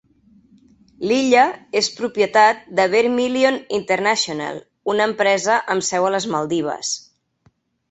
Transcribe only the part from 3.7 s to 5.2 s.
International, una